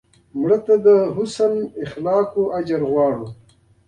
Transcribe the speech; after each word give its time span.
مړه 0.39 0.57
ته 0.65 0.75
د 0.85 0.87
حسن 1.15 1.53
اخلاقو 1.83 2.43
اجر 2.59 2.81
غواړو 2.91 3.27